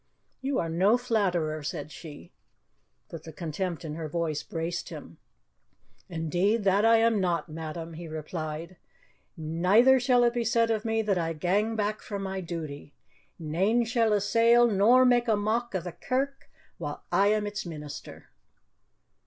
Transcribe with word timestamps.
"You 0.41 0.57
are 0.57 0.67
no 0.67 0.97
flatterer," 0.97 1.61
said 1.61 1.91
she. 1.91 2.31
But 3.09 3.21
the 3.21 3.31
contempt 3.31 3.85
in 3.85 3.93
her 3.93 4.09
voice 4.09 4.41
braced 4.41 4.89
him. 4.89 5.19
"Indeed, 6.09 6.63
that 6.63 6.83
I 6.83 6.97
am 6.97 7.19
not, 7.19 7.49
madam," 7.49 7.93
he 7.93 8.07
replied; 8.07 8.77
"neither 9.37 9.99
shall 9.99 10.23
it 10.23 10.33
be 10.33 10.43
said 10.43 10.71
of 10.71 10.85
me 10.85 11.03
that 11.03 11.19
I 11.19 11.33
gang 11.33 11.75
back 11.75 12.01
from 12.01 12.23
my 12.23 12.41
duty. 12.41 12.95
Nane 13.37 13.85
shall 13.85 14.11
assail 14.11 14.65
nor 14.65 15.05
make 15.05 15.27
a 15.27 15.35
mock 15.35 15.75
of 15.75 15.83
the 15.83 15.91
Kirk 15.91 16.49
while 16.79 17.03
I 17.11 17.27
am 17.27 17.45
its 17.45 17.63
minister." 17.63 18.31